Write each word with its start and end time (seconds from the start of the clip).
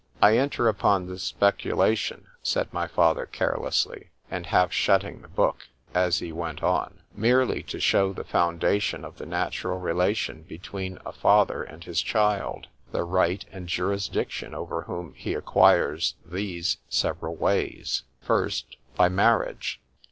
——I 0.19 0.35
enter 0.37 0.67
upon 0.67 1.05
this 1.05 1.21
speculation, 1.21 2.25
said 2.41 2.73
my 2.73 2.87
father 2.87 3.27
carelessly, 3.27 4.09
and 4.31 4.47
half 4.47 4.71
shutting 4.73 5.21
the 5.21 5.27
book, 5.27 5.67
as 5.93 6.17
he 6.17 6.31
went 6.31 6.63
on, 6.63 7.01
merely 7.13 7.61
to 7.65 7.79
shew 7.79 8.11
the 8.11 8.23
foundation 8.23 9.05
of 9.05 9.19
the 9.19 9.27
natural 9.27 9.77
relation 9.79 10.41
between 10.41 10.97
a 11.05 11.11
father 11.11 11.61
and 11.61 11.83
his 11.83 12.01
child; 12.01 12.65
the 12.91 13.03
right 13.03 13.45
and 13.51 13.69
jurisdiction 13.69 14.55
over 14.55 14.81
whom 14.81 15.13
he 15.15 15.35
acquires 15.35 16.15
these 16.25 16.77
several 16.89 17.35
ways— 17.35 18.01
1st, 18.25 18.77
by 18.97 19.07
marriage. 19.07 19.79